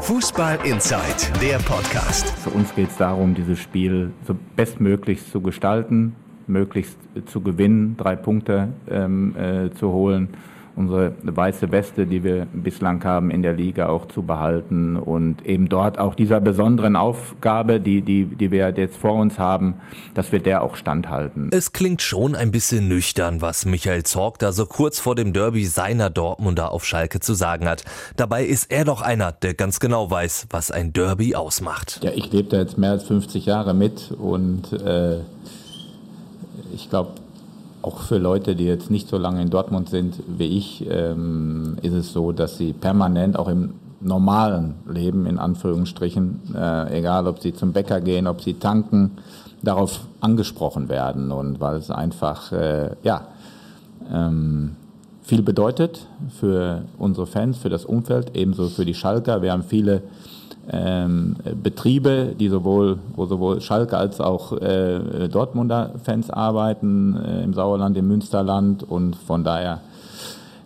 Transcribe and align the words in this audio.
Fußball 0.00 0.58
Inside, 0.64 1.38
der 1.42 1.58
Podcast. 1.58 2.30
Für 2.38 2.50
uns 2.50 2.74
geht 2.74 2.88
es 2.88 2.96
darum, 2.96 3.34
dieses 3.34 3.58
Spiel 3.58 4.12
so 4.26 4.34
bestmöglichst 4.56 5.30
zu 5.30 5.42
gestalten, 5.42 6.16
möglichst 6.46 6.96
zu 7.26 7.42
gewinnen, 7.42 7.96
drei 7.98 8.16
Punkte 8.16 8.68
ähm, 8.88 9.36
äh, 9.36 9.70
zu 9.74 9.92
holen 9.92 10.30
unsere 10.76 11.12
weiße 11.22 11.70
Weste, 11.72 12.06
die 12.06 12.24
wir 12.24 12.46
bislang 12.52 13.02
haben 13.04 13.30
in 13.30 13.42
der 13.42 13.52
Liga 13.52 13.88
auch 13.88 14.06
zu 14.08 14.22
behalten 14.22 14.96
und 14.96 15.44
eben 15.46 15.68
dort 15.68 15.98
auch 15.98 16.14
dieser 16.14 16.40
besonderen 16.40 16.96
Aufgabe, 16.96 17.80
die, 17.80 18.02
die, 18.02 18.24
die 18.24 18.50
wir 18.50 18.70
jetzt 18.70 18.96
vor 18.96 19.14
uns 19.14 19.38
haben, 19.38 19.74
dass 20.14 20.32
wir 20.32 20.40
der 20.40 20.62
auch 20.62 20.76
standhalten. 20.76 21.50
Es 21.52 21.72
klingt 21.72 22.02
schon 22.02 22.34
ein 22.34 22.50
bisschen 22.50 22.88
nüchtern, 22.88 23.40
was 23.42 23.64
Michael 23.64 24.04
Zorg 24.04 24.38
da 24.38 24.52
so 24.52 24.66
kurz 24.66 25.00
vor 25.00 25.14
dem 25.14 25.32
Derby 25.32 25.64
seiner 25.64 26.10
Dortmunder 26.10 26.72
auf 26.72 26.84
Schalke 26.84 27.20
zu 27.20 27.34
sagen 27.34 27.68
hat. 27.68 27.84
Dabei 28.16 28.44
ist 28.44 28.70
er 28.70 28.84
doch 28.84 29.02
einer, 29.02 29.32
der 29.32 29.54
ganz 29.54 29.80
genau 29.80 30.10
weiß, 30.10 30.46
was 30.50 30.70
ein 30.70 30.92
Derby 30.92 31.34
ausmacht. 31.34 32.00
Ja, 32.02 32.12
ich 32.14 32.32
lebe 32.32 32.48
da 32.48 32.58
jetzt 32.58 32.78
mehr 32.78 32.90
als 32.90 33.04
50 33.04 33.46
Jahre 33.46 33.74
mit 33.74 34.12
und 34.12 34.72
äh, 34.72 35.20
ich 36.72 36.88
glaube, 36.88 37.12
auch 37.82 37.98
für 37.98 38.18
Leute, 38.18 38.54
die 38.54 38.64
jetzt 38.64 38.90
nicht 38.90 39.08
so 39.08 39.16
lange 39.18 39.42
in 39.42 39.50
Dortmund 39.50 39.88
sind 39.88 40.22
wie 40.26 40.58
ich, 40.58 40.86
ähm, 40.88 41.76
ist 41.82 41.94
es 41.94 42.12
so, 42.12 42.32
dass 42.32 42.58
sie 42.58 42.72
permanent 42.72 43.38
auch 43.38 43.48
im 43.48 43.74
normalen 44.00 44.74
Leben, 44.88 45.26
in 45.26 45.38
Anführungsstrichen, 45.38 46.54
äh, 46.54 46.98
egal 46.98 47.26
ob 47.26 47.40
sie 47.40 47.52
zum 47.52 47.72
Bäcker 47.72 48.00
gehen, 48.00 48.26
ob 48.26 48.40
sie 48.40 48.54
tanken, 48.54 49.12
darauf 49.62 50.00
angesprochen 50.20 50.88
werden. 50.88 51.32
Und 51.32 51.60
weil 51.60 51.76
es 51.76 51.90
einfach, 51.90 52.52
äh, 52.52 52.96
ja, 53.02 53.26
ähm, 54.10 54.76
viel 55.22 55.42
bedeutet 55.42 56.06
für 56.40 56.82
unsere 56.98 57.26
Fans, 57.26 57.58
für 57.58 57.68
das 57.68 57.84
Umfeld, 57.84 58.36
ebenso 58.36 58.68
für 58.68 58.84
die 58.84 58.94
Schalker. 58.94 59.42
Wir 59.42 59.52
haben 59.52 59.62
viele 59.62 60.02
ähm, 60.72 61.36
Betriebe, 61.62 62.34
die 62.38 62.48
sowohl, 62.48 62.98
wo 63.14 63.26
sowohl 63.26 63.60
Schalke 63.60 63.96
als 63.96 64.20
auch 64.20 64.52
äh, 64.52 65.28
Dortmunder 65.28 65.94
Fans 66.02 66.30
arbeiten, 66.30 67.16
äh, 67.16 67.42
im 67.42 67.54
Sauerland, 67.54 67.96
im 67.96 68.06
Münsterland. 68.06 68.84
Und 68.84 69.16
von 69.16 69.42
daher 69.42 69.80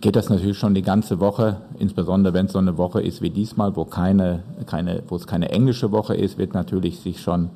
geht 0.00 0.16
das 0.16 0.28
natürlich 0.28 0.58
schon 0.58 0.74
die 0.74 0.82
ganze 0.82 1.18
Woche, 1.20 1.56
insbesondere 1.78 2.34
wenn 2.34 2.46
es 2.46 2.52
so 2.52 2.58
eine 2.58 2.76
Woche 2.76 3.00
ist 3.00 3.22
wie 3.22 3.30
diesmal, 3.30 3.74
wo 3.74 3.84
keine, 3.84 4.40
keine, 4.66 5.02
wo 5.08 5.16
es 5.16 5.26
keine 5.26 5.50
englische 5.50 5.90
Woche 5.92 6.14
ist, 6.14 6.36
wird 6.36 6.52
natürlich 6.52 7.00
sich 7.00 7.20
schon 7.20 7.48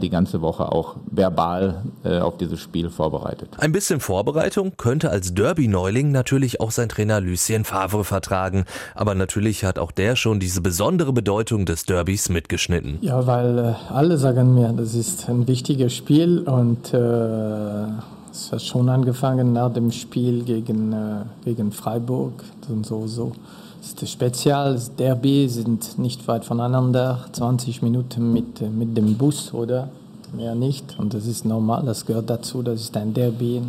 die 0.00 0.10
ganze 0.10 0.42
Woche 0.42 0.72
auch 0.72 0.96
verbal 1.10 1.82
äh, 2.04 2.18
auf 2.18 2.36
dieses 2.36 2.60
Spiel 2.60 2.90
vorbereitet. 2.90 3.50
Ein 3.58 3.72
bisschen 3.72 4.00
Vorbereitung 4.00 4.72
könnte 4.76 5.10
als 5.10 5.34
Derby-Neuling 5.34 6.10
natürlich 6.10 6.60
auch 6.60 6.70
sein 6.70 6.88
Trainer 6.88 7.20
Lucien 7.20 7.64
Favre 7.64 8.04
vertragen. 8.04 8.64
Aber 8.94 9.14
natürlich 9.14 9.64
hat 9.64 9.78
auch 9.78 9.92
der 9.92 10.16
schon 10.16 10.40
diese 10.40 10.60
besondere 10.60 11.12
Bedeutung 11.12 11.66
des 11.66 11.84
Derbys 11.84 12.28
mitgeschnitten. 12.28 12.98
Ja, 13.00 13.26
weil 13.26 13.58
äh, 13.58 13.92
alle 13.92 14.18
sagen 14.18 14.54
mir, 14.54 14.72
das 14.72 14.94
ist 14.94 15.28
ein 15.28 15.46
wichtiges 15.46 15.94
Spiel 15.94 16.40
und 16.40 16.92
äh, 16.92 17.84
es 18.30 18.52
hat 18.52 18.62
schon 18.62 18.88
angefangen 18.88 19.52
nach 19.52 19.72
dem 19.72 19.90
Spiel 19.90 20.42
gegen, 20.44 20.92
äh, 20.92 21.24
gegen 21.44 21.72
Freiburg 21.72 22.44
und 22.68 22.86
so, 22.86 23.06
so. 23.06 23.32
Ist 23.80 24.06
Spezial, 24.08 24.74
das 24.74 24.94
Derby 24.94 25.48
sind 25.48 25.98
nicht 25.98 26.28
weit 26.28 26.44
voneinander, 26.44 27.24
20 27.32 27.80
Minuten 27.80 28.32
mit, 28.32 28.60
mit 28.60 28.94
dem 28.94 29.16
Bus 29.16 29.54
oder? 29.54 29.88
Mehr 30.36 30.54
nicht. 30.54 30.96
Und 30.98 31.14
das 31.14 31.26
ist 31.26 31.44
normal, 31.44 31.84
das 31.86 32.04
gehört 32.04 32.28
dazu, 32.28 32.62
das 32.62 32.82
ist 32.82 32.96
ein 32.96 33.14
Derby, 33.14 33.62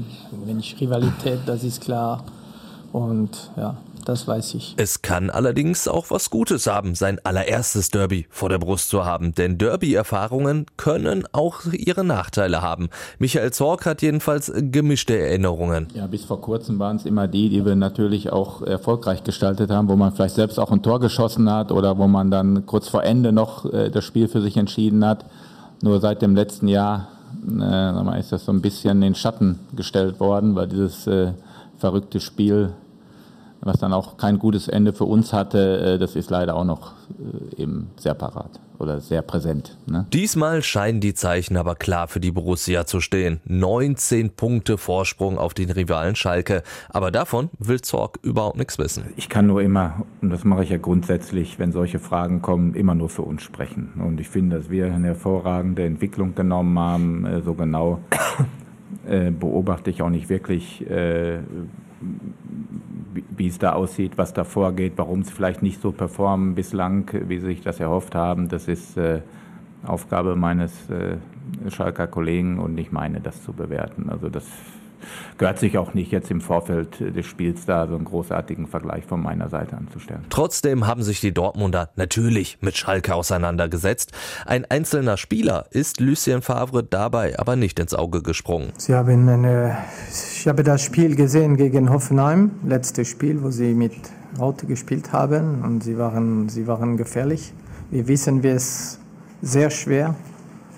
wenn 0.45 0.59
ich 0.59 0.79
Rivalität, 0.79 1.39
das 1.45 1.63
ist 1.63 1.81
klar. 1.81 2.23
Und 2.91 3.51
ja, 3.55 3.77
das 4.01 4.27
weiß 4.27 4.55
ich. 4.55 4.75
Es 4.77 5.01
kann 5.01 5.29
allerdings 5.29 5.87
auch 5.87 6.09
was 6.09 6.29
Gutes 6.29 6.67
haben, 6.67 6.95
sein 6.95 7.19
allererstes 7.23 7.89
Derby 7.89 8.27
vor 8.29 8.49
der 8.49 8.59
Brust 8.59 8.89
zu 8.89 9.05
haben, 9.05 9.33
denn 9.33 9.57
Derby-Erfahrungen 9.57 10.65
können 10.77 11.23
auch 11.31 11.65
ihre 11.71 12.03
Nachteile 12.03 12.61
haben. 12.61 12.89
Michael 13.19 13.51
Zorc 13.51 13.85
hat 13.85 14.01
jedenfalls 14.01 14.51
gemischte 14.55 15.17
Erinnerungen. 15.17 15.87
Ja, 15.93 16.07
bis 16.07 16.25
vor 16.25 16.41
kurzem 16.41 16.79
waren 16.79 16.97
es 16.97 17.05
immer 17.05 17.27
die, 17.27 17.49
die 17.49 17.65
wir 17.65 17.75
natürlich 17.75 18.31
auch 18.31 18.61
erfolgreich 18.61 19.23
gestaltet 19.23 19.71
haben, 19.71 19.87
wo 19.87 19.95
man 19.95 20.11
vielleicht 20.13 20.35
selbst 20.35 20.59
auch 20.59 20.71
ein 20.71 20.83
Tor 20.83 20.99
geschossen 20.99 21.49
hat 21.49 21.71
oder 21.71 21.97
wo 21.97 22.07
man 22.07 22.31
dann 22.31 22.65
kurz 22.65 22.87
vor 22.87 23.03
Ende 23.03 23.31
noch 23.31 23.71
äh, 23.71 23.89
das 23.89 24.05
Spiel 24.05 24.27
für 24.27 24.41
sich 24.41 24.57
entschieden 24.57 25.05
hat. 25.05 25.25
Nur 25.81 25.99
seit 25.99 26.21
dem 26.21 26.35
letzten 26.35 26.67
Jahr 26.67 27.07
äh, 27.59 28.19
ist 28.19 28.31
das 28.31 28.45
so 28.45 28.51
ein 28.51 28.61
bisschen 28.61 28.97
in 28.97 29.01
den 29.01 29.15
Schatten 29.15 29.59
gestellt 29.75 30.19
worden, 30.19 30.55
weil 30.55 30.67
dieses 30.67 31.07
äh, 31.07 31.33
verrückte 31.77 32.19
Spiel 32.19 32.73
was 33.61 33.79
dann 33.79 33.93
auch 33.93 34.17
kein 34.17 34.39
gutes 34.39 34.67
Ende 34.67 34.93
für 34.93 35.05
uns 35.05 35.33
hatte, 35.33 35.93
äh, 35.95 35.99
das 35.99 36.15
ist 36.15 36.29
leider 36.29 36.55
auch 36.55 36.65
noch 36.65 36.93
äh, 37.55 37.61
eben 37.61 37.91
sehr 37.95 38.13
parat 38.13 38.59
oder 38.79 38.99
sehr 38.99 39.21
präsent. 39.21 39.77
Ne? 39.85 40.07
Diesmal 40.11 40.63
scheinen 40.63 40.99
die 40.99 41.13
Zeichen 41.13 41.55
aber 41.55 41.75
klar 41.75 42.07
für 42.07 42.19
die 42.19 42.31
Borussia 42.31 42.85
zu 42.87 42.99
stehen. 42.99 43.39
19 43.45 44.31
Punkte 44.31 44.79
Vorsprung 44.79 45.37
auf 45.37 45.53
den 45.53 45.69
Rivalen 45.69 46.15
Schalke. 46.15 46.63
Aber 46.89 47.11
davon 47.11 47.51
will 47.59 47.81
Zorg 47.81 48.17
überhaupt 48.23 48.57
nichts 48.57 48.79
wissen. 48.79 49.03
Ich 49.15 49.29
kann 49.29 49.45
nur 49.45 49.61
immer, 49.61 50.03
und 50.21 50.31
das 50.31 50.43
mache 50.43 50.63
ich 50.63 50.71
ja 50.71 50.77
grundsätzlich, 50.77 51.59
wenn 51.59 51.71
solche 51.71 51.99
Fragen 51.99 52.41
kommen, 52.41 52.73
immer 52.73 52.95
nur 52.95 53.09
für 53.09 53.21
uns 53.21 53.43
sprechen. 53.43 54.01
Und 54.03 54.19
ich 54.19 54.29
finde, 54.29 54.57
dass 54.57 54.71
wir 54.71 54.87
eine 54.87 55.09
hervorragende 55.09 55.85
Entwicklung 55.85 56.33
genommen 56.33 56.79
haben. 56.79 57.25
Äh, 57.25 57.41
so 57.43 57.53
genau 57.53 57.99
beobachte 59.39 59.89
ich 59.89 60.01
auch 60.01 60.09
nicht 60.09 60.29
wirklich 60.29 60.85
wie 63.41 63.47
es 63.47 63.57
da 63.57 63.73
aussieht, 63.73 64.19
was 64.19 64.33
da 64.33 64.43
vorgeht, 64.43 64.93
warum 64.97 65.23
sie 65.23 65.31
vielleicht 65.31 65.63
nicht 65.63 65.81
so 65.81 65.91
performen 65.91 66.53
bislang, 66.53 67.09
wie 67.27 67.39
sie 67.39 67.47
sich 67.47 67.61
das 67.61 67.79
erhofft 67.79 68.13
haben. 68.13 68.49
Das 68.49 68.67
ist 68.67 68.97
äh, 68.97 69.21
Aufgabe 69.83 70.35
meines 70.35 70.71
äh, 70.91 71.17
Schalker 71.71 72.05
Kollegen 72.05 72.59
und 72.59 72.77
ich 72.77 72.91
meine, 72.91 73.19
das 73.19 73.41
zu 73.41 73.51
bewerten. 73.51 74.11
Also 74.11 74.29
das 74.29 74.47
gehört 75.37 75.59
sich 75.59 75.77
auch 75.77 75.93
nicht 75.93 76.11
jetzt 76.11 76.31
im 76.31 76.41
Vorfeld 76.41 76.99
des 76.99 77.25
Spiels 77.25 77.65
da 77.65 77.87
so 77.87 77.95
einen 77.95 78.05
großartigen 78.05 78.67
Vergleich 78.67 79.05
von 79.05 79.21
meiner 79.21 79.49
Seite 79.49 79.77
anzustellen. 79.77 80.25
Trotzdem 80.29 80.87
haben 80.87 81.03
sich 81.03 81.19
die 81.21 81.33
Dortmunder 81.33 81.89
natürlich 81.95 82.57
mit 82.61 82.77
Schalke 82.77 83.15
auseinandergesetzt. 83.15 84.11
Ein 84.45 84.65
einzelner 84.65 85.17
Spieler 85.17 85.65
ist 85.71 85.99
Lucien 85.99 86.41
Favre 86.41 86.83
dabei 86.83 87.37
aber 87.37 87.55
nicht 87.55 87.79
ins 87.79 87.93
Auge 87.93 88.21
gesprungen. 88.21 88.71
Sie 88.77 88.93
haben 88.93 89.27
eine, 89.27 89.77
ich 90.35 90.47
habe 90.47 90.63
das 90.63 90.81
Spiel 90.81 91.15
gesehen 91.15 91.57
gegen 91.57 91.89
Hoffenheim, 91.89 92.51
letztes 92.65 93.07
Spiel, 93.07 93.41
wo 93.43 93.49
sie 93.49 93.73
mit 93.73 93.93
Raute 94.39 94.65
gespielt 94.65 95.11
haben 95.11 95.63
und 95.63 95.83
sie 95.83 95.97
waren, 95.97 96.49
sie 96.49 96.67
waren 96.67 96.97
gefährlich. 96.97 97.53
Wir 97.89 98.07
wissen, 98.07 98.43
wie 98.43 98.49
es 98.49 98.99
sehr 99.41 99.69
schwer 99.69 100.15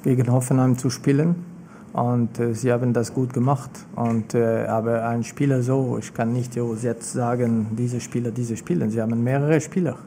gegen 0.04 0.32
Hoffenheim 0.32 0.78
zu 0.78 0.90
spielen. 0.90 1.46
Und 1.94 2.40
äh, 2.40 2.56
sie 2.56 2.72
haben 2.72 2.92
das 2.92 3.14
gut 3.14 3.34
gemacht. 3.34 3.70
Und, 3.96 4.34
äh, 4.34 4.66
aber 4.66 5.08
ein 5.08 5.24
Spieler 5.24 5.62
so, 5.62 5.98
ich 6.00 6.14
kann 6.14 6.34
nicht 6.34 6.56
jetzt 6.56 7.14
sagen, 7.14 7.68
diese 7.78 8.02
Spieler, 8.02 8.32
diese 8.32 8.58
Spieler. 8.58 8.90
Sie 8.90 9.00
haben 9.00 9.24
mehrere 9.24 9.62
Spieler. 9.62 9.98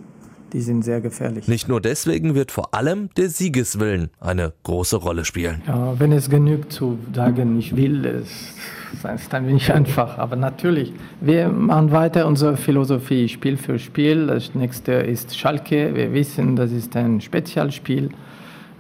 Die 0.53 0.61
sind 0.61 0.85
sehr 0.85 1.01
gefährlich. 1.01 1.49
Nicht 1.49 1.69
nur 1.69 1.81
deswegen 1.81 2.35
wird 2.35 2.51
vor 2.51 2.73
allem 2.75 3.11
der 3.17 3.29
Siegeswillen 3.29 4.11
eine 4.21 4.53
große 4.63 4.97
Rolle 4.97 5.25
spielen. 5.25 5.63
Ja, 5.67 5.99
wenn 5.99 6.13
es 6.13 6.31
genügt 6.31 6.73
zu 6.73 6.99
sagen, 7.13 7.59
ich 7.59 7.75
will, 7.77 8.05
es 8.07 8.55
ist 9.03 9.35
ein 9.35 9.47
wenig 9.47 9.73
einfach. 9.73 10.19
Aber 10.19 10.37
natürlich, 10.37 10.93
wir 11.21 11.49
machen 11.49 11.91
weiter 11.91 12.27
unsere 12.27 12.57
Philosophie 12.57 13.29
Spiel 13.29 13.57
für 13.57 13.79
Spiel. 13.79 14.29
Das 14.29 14.55
nächste 14.55 14.93
ist 14.93 15.37
Schalke. 15.37 15.95
Wir 15.95 16.13
wissen, 16.13 16.57
das 16.57 16.73
ist 16.73 16.97
ein 16.97 17.21
Spezialspiel. 17.21 18.11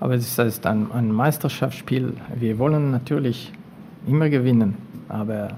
Aber 0.00 0.14
es 0.14 0.38
ist 0.38 0.66
ein, 0.66 0.90
ein 0.92 1.10
Meisterschaftsspiel. 1.10 2.12
Wir 2.34 2.58
wollen 2.58 2.90
natürlich 2.90 3.52
immer 4.06 4.28
gewinnen, 4.28 4.74
aber 5.08 5.56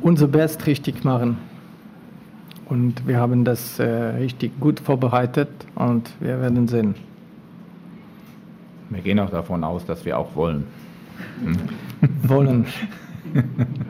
unser 0.00 0.28
Best 0.28 0.66
richtig 0.66 1.04
machen. 1.04 1.38
Und 2.66 3.06
wir 3.06 3.18
haben 3.18 3.44
das 3.44 3.78
äh, 3.78 3.84
richtig 3.84 4.58
gut 4.58 4.80
vorbereitet 4.80 5.48
und 5.76 6.10
wir 6.20 6.40
werden 6.40 6.66
sehen. 6.66 6.94
Wir 8.90 9.02
gehen 9.02 9.20
auch 9.20 9.30
davon 9.30 9.62
aus, 9.64 9.84
dass 9.86 10.04
wir 10.04 10.18
auch 10.18 10.34
wollen. 10.34 10.64
Hm? 11.42 11.56
wollen. 12.28 12.66